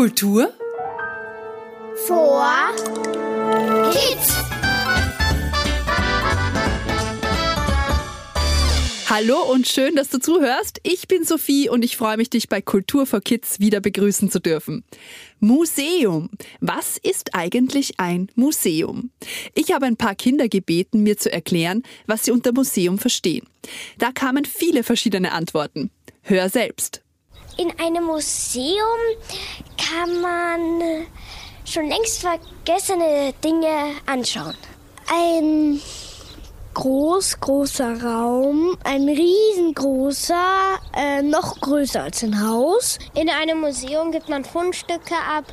[0.00, 0.50] Kultur
[2.06, 2.42] vor
[3.92, 4.34] Kids.
[9.10, 10.80] Hallo und schön, dass du zuhörst.
[10.84, 14.40] Ich bin Sophie und ich freue mich, dich bei Kultur for Kids wieder begrüßen zu
[14.40, 14.84] dürfen.
[15.38, 16.30] Museum.
[16.60, 19.10] Was ist eigentlich ein Museum?
[19.54, 23.46] Ich habe ein paar Kinder gebeten, mir zu erklären, was sie unter Museum verstehen.
[23.98, 25.90] Da kamen viele verschiedene Antworten.
[26.22, 27.02] Hör selbst.
[27.56, 28.98] In einem Museum
[29.76, 31.06] kann man
[31.64, 34.54] schon längst vergessene Dinge anschauen.
[35.12, 35.80] Ein
[36.74, 42.98] groß, großer Raum, ein riesengroßer, äh, noch größer als ein Haus.
[43.14, 45.44] In einem Museum gibt man Fundstücke ab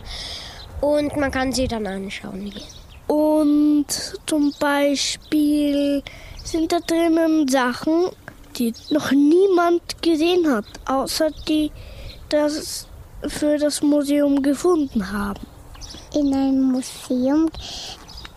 [0.81, 2.53] und man kann sie dann anschauen.
[3.07, 3.87] Und
[4.25, 6.03] zum Beispiel
[6.43, 8.09] sind da drinnen Sachen,
[8.57, 11.71] die noch niemand gesehen hat, außer die
[12.29, 12.87] das
[13.27, 15.41] für das Museum gefunden haben.
[16.13, 17.49] In einem Museum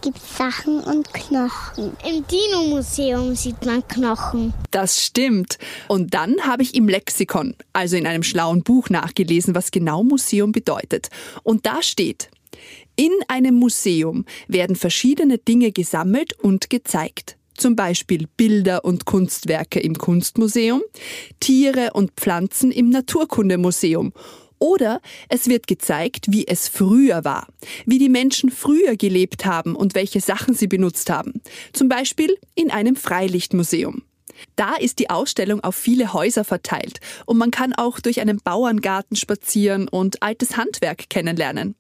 [0.00, 1.96] gibt es Sachen und Knochen.
[2.08, 4.54] Im Dino-Museum sieht man Knochen.
[4.70, 5.58] Das stimmt.
[5.88, 10.52] Und dann habe ich im Lexikon, also in einem schlauen Buch nachgelesen, was genau Museum
[10.52, 11.08] bedeutet.
[11.42, 12.30] Und da steht,
[12.96, 17.36] in einem Museum werden verschiedene Dinge gesammelt und gezeigt.
[17.60, 20.80] Zum Beispiel Bilder und Kunstwerke im Kunstmuseum,
[21.40, 24.14] Tiere und Pflanzen im Naturkundemuseum
[24.58, 27.48] oder es wird gezeigt, wie es früher war,
[27.84, 31.42] wie die Menschen früher gelebt haben und welche Sachen sie benutzt haben.
[31.74, 34.04] Zum Beispiel in einem Freilichtmuseum.
[34.56, 39.18] Da ist die Ausstellung auf viele Häuser verteilt und man kann auch durch einen Bauerngarten
[39.18, 41.74] spazieren und altes Handwerk kennenlernen.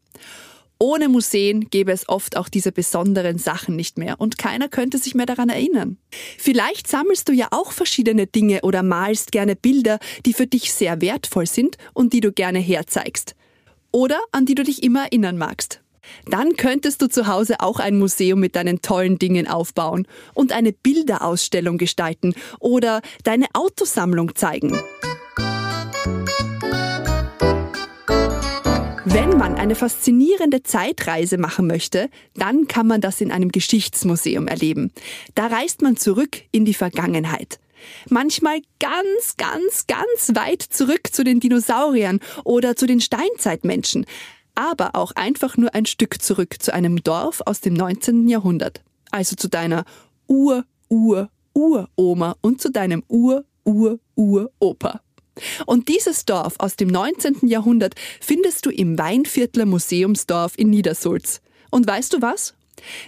[0.82, 5.14] Ohne Museen gäbe es oft auch diese besonderen Sachen nicht mehr und keiner könnte sich
[5.14, 5.98] mehr daran erinnern.
[6.38, 11.02] Vielleicht sammelst du ja auch verschiedene Dinge oder malst gerne Bilder, die für dich sehr
[11.02, 13.36] wertvoll sind und die du gerne herzeigst.
[13.92, 15.82] Oder an die du dich immer erinnern magst.
[16.26, 20.72] Dann könntest du zu Hause auch ein Museum mit deinen tollen Dingen aufbauen und eine
[20.72, 24.80] Bilderausstellung gestalten oder deine Autosammlung zeigen.
[29.06, 34.92] Wenn man eine faszinierende Zeitreise machen möchte, dann kann man das in einem Geschichtsmuseum erleben.
[35.34, 37.58] Da reist man zurück in die Vergangenheit.
[38.10, 44.04] Manchmal ganz, ganz, ganz weit zurück zu den Dinosauriern oder zu den Steinzeitmenschen,
[44.54, 48.28] aber auch einfach nur ein Stück zurück zu einem Dorf aus dem 19.
[48.28, 48.82] Jahrhundert.
[49.10, 49.84] Also zu deiner
[50.26, 55.00] Ur, Ur, Uroma und zu deinem Ur, Ur, Uropa.
[55.66, 57.48] Und dieses Dorf aus dem 19.
[57.48, 61.40] Jahrhundert findest du im Weinviertler Museumsdorf in Niedersulz.
[61.70, 62.54] Und weißt du was?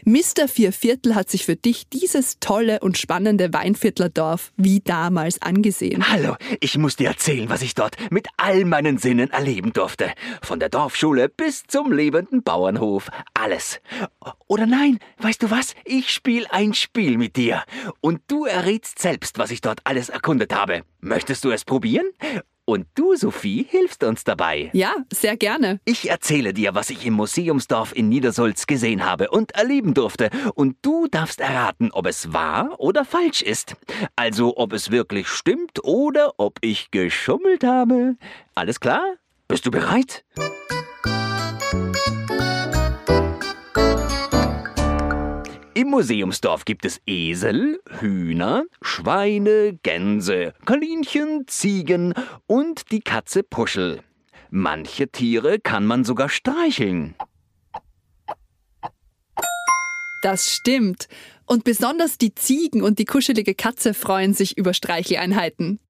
[0.04, 0.48] Mr.
[0.48, 6.10] Vierviertel hat sich für dich dieses tolle und spannende Weinviertler Dorf wie damals angesehen.
[6.10, 10.12] Hallo, ich muss dir erzählen, was ich dort mit all meinen Sinnen erleben durfte.
[10.42, 13.08] Von der Dorfschule bis zum lebenden Bauernhof.
[13.34, 13.80] Alles.
[14.46, 15.74] Oder nein, weißt du was?
[15.84, 17.62] Ich spiel ein Spiel mit dir.
[18.00, 20.82] Und du errätst selbst, was ich dort alles erkundet habe.
[21.00, 22.06] Möchtest du es probieren?
[22.72, 24.70] Und du, Sophie, hilfst uns dabei.
[24.72, 25.78] Ja, sehr gerne.
[25.84, 30.30] Ich erzähle dir, was ich im Museumsdorf in Niedersulz gesehen habe und erleben durfte.
[30.54, 33.76] Und du darfst erraten, ob es wahr oder falsch ist.
[34.16, 38.16] Also, ob es wirklich stimmt oder ob ich geschummelt habe.
[38.54, 39.04] Alles klar?
[39.48, 40.24] Bist du bereit?
[45.82, 52.14] Im Museumsdorf gibt es Esel, Hühner, Schweine, Gänse, Kaninchen, Ziegen
[52.46, 54.00] und die Katze Puschel.
[54.48, 57.16] Manche Tiere kann man sogar streicheln.
[60.22, 61.08] Das stimmt.
[61.46, 65.80] Und besonders die Ziegen und die kuschelige Katze freuen sich über Streicheleinheiten.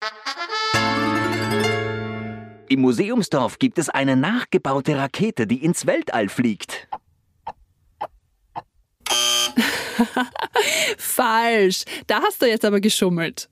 [2.70, 6.88] Im Museumsdorf gibt es eine nachgebaute Rakete, die ins Weltall fliegt.
[10.98, 11.84] Falsch.
[12.06, 13.48] Da hast du jetzt aber geschummelt.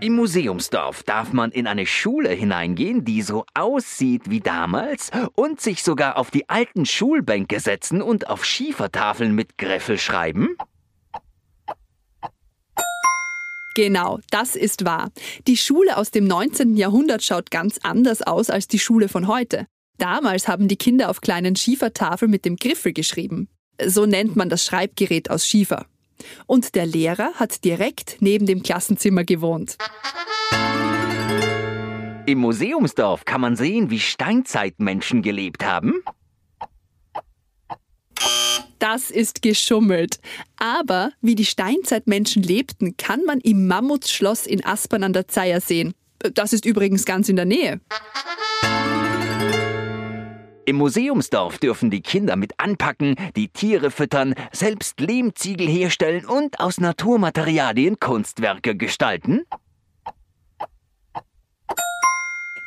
[0.00, 5.84] Im Museumsdorf darf man in eine Schule hineingehen, die so aussieht wie damals und sich
[5.84, 10.56] sogar auf die alten Schulbänke setzen und auf Schiefertafeln mit Greffel schreiben?
[13.74, 15.10] Genau, das ist wahr.
[15.46, 16.76] Die Schule aus dem 19.
[16.76, 19.66] Jahrhundert schaut ganz anders aus als die Schule von heute.
[19.98, 23.48] Damals haben die Kinder auf kleinen Schiefertafeln mit dem Griffel geschrieben.
[23.86, 25.86] So nennt man das Schreibgerät aus Schiefer.
[26.46, 29.76] Und der Lehrer hat direkt neben dem Klassenzimmer gewohnt.
[32.26, 36.02] Im Museumsdorf kann man sehen, wie Steinzeitmenschen gelebt haben.
[38.78, 40.18] Das ist geschummelt.
[40.56, 45.94] Aber wie die Steinzeitmenschen lebten, kann man im Mammutsschloss in Aspern an der Zeier sehen.
[46.34, 47.80] Das ist übrigens ganz in der Nähe.
[50.64, 56.78] Im Museumsdorf dürfen die Kinder mit anpacken, die Tiere füttern, selbst Lehmziegel herstellen und aus
[56.78, 59.42] Naturmaterialien Kunstwerke gestalten.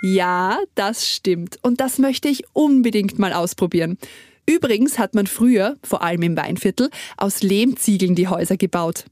[0.01, 1.57] Ja, das stimmt.
[1.61, 3.97] Und das möchte ich unbedingt mal ausprobieren.
[4.47, 9.05] Übrigens hat man früher, vor allem im Weinviertel, aus Lehmziegeln die Häuser gebaut.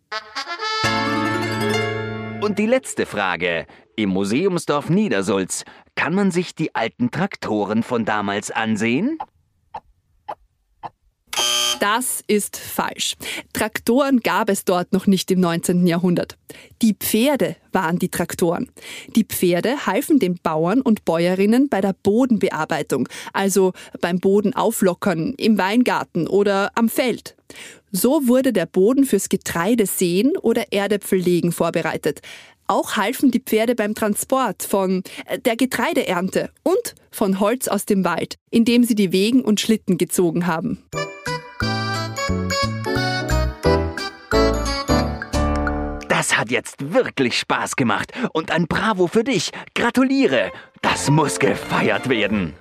[2.41, 3.65] Und die letzte Frage.
[3.95, 9.19] Im Museumsdorf Niedersulz kann man sich die alten Traktoren von damals ansehen?
[11.79, 13.15] Das ist falsch.
[13.51, 15.85] Traktoren gab es dort noch nicht im 19.
[15.85, 16.37] Jahrhundert.
[16.81, 18.69] Die Pferde waren die Traktoren.
[19.15, 25.57] Die Pferde halfen den Bauern und Bäuerinnen bei der Bodenbearbeitung, also beim Boden auflockern, im
[25.57, 27.35] Weingarten oder am Feld.
[27.91, 32.21] So wurde der Boden fürs Getreidesäen oder Erdäpfellegen vorbereitet.
[32.67, 38.05] Auch halfen die Pferde beim Transport von äh, der Getreideernte und von Holz aus dem
[38.05, 40.83] Wald, indem sie die Wegen und Schlitten gezogen haben.
[46.07, 49.51] Das hat jetzt wirklich Spaß gemacht und ein Bravo für dich.
[49.75, 50.51] Gratuliere.
[50.81, 52.53] Das muss gefeiert werden.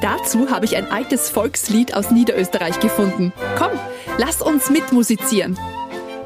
[0.00, 3.32] Dazu habe ich ein altes Volkslied aus Niederösterreich gefunden.
[3.56, 3.70] Komm,
[4.18, 5.56] lass uns mitmusizieren.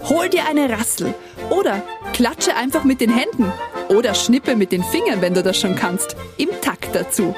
[0.09, 1.15] Hol dir eine Rassel.
[1.51, 1.83] Oder
[2.13, 3.53] klatsche einfach mit den Händen.
[3.89, 7.35] Oder schnippe mit den Fingern, wenn du das schon kannst, im Takt dazu.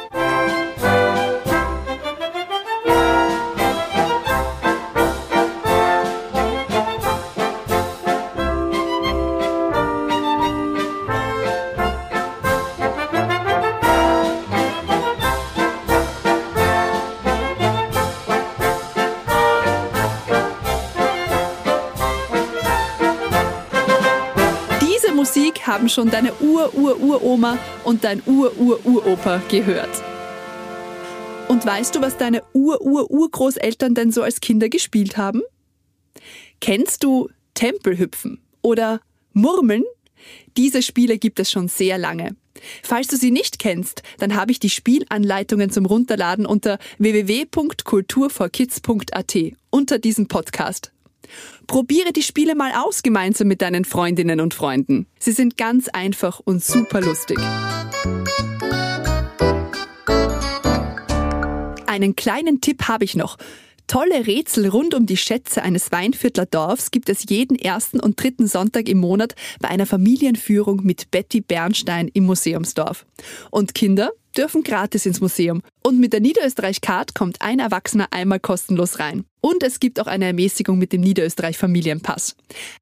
[25.64, 30.02] Haben schon deine Ur-Ur-Uroma und dein Ur-Ur-Uropa gehört.
[31.49, 35.40] Und weißt du, was deine Ur-Ur-Urgroßeltern denn so als Kinder gespielt haben?
[36.61, 39.00] Kennst du Tempelhüpfen oder
[39.32, 39.84] Murmeln?
[40.56, 42.37] Diese Spiele gibt es schon sehr lange.
[42.82, 49.37] Falls du sie nicht kennst, dann habe ich die Spielanleitungen zum Runterladen unter www.kulturforkids.at
[49.70, 50.94] unter diesem Podcast.
[51.67, 55.06] Probiere die Spiele mal aus gemeinsam mit deinen Freundinnen und Freunden.
[55.19, 57.38] Sie sind ganz einfach und super lustig.
[61.87, 63.37] Einen kleinen Tipp habe ich noch.
[63.87, 68.47] Tolle Rätsel rund um die Schätze eines Weinviertler Dorfs gibt es jeden ersten und dritten
[68.47, 73.05] Sonntag im Monat bei einer Familienführung mit Betty Bernstein im Museumsdorf.
[73.50, 75.63] Und Kinder dürfen gratis ins Museum.
[75.83, 79.25] Und mit der Niederösterreich-Card kommt ein Erwachsener einmal kostenlos rein.
[79.41, 82.37] Und es gibt auch eine Ermäßigung mit dem Niederösterreich-Familienpass.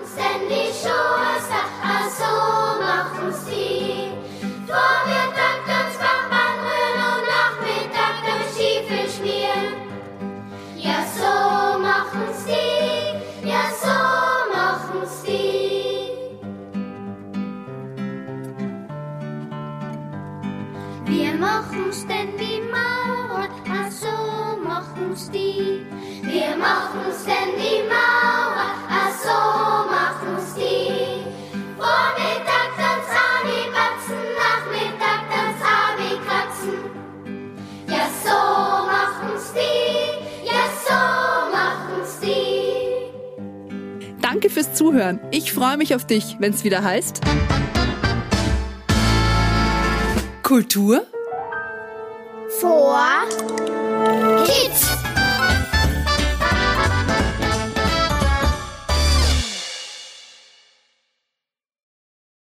[45.10, 45.20] Zuhören.
[45.32, 47.22] Ich freue mich auf dich, wenn es wieder heißt.
[50.44, 51.04] Kultur
[52.60, 53.00] vor
[54.46, 54.89] Kids.